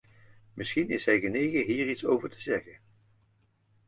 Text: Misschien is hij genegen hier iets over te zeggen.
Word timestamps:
Misschien 0.53 0.89
is 0.89 1.05
hij 1.05 1.19
genegen 1.19 1.65
hier 1.65 1.89
iets 1.89 2.05
over 2.05 2.29
te 2.29 2.41
zeggen. 2.41 2.77